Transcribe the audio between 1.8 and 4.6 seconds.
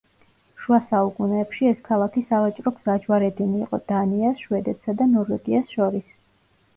ქალაქი სავაჭრო გზაჯვარედინი იყო დანიას,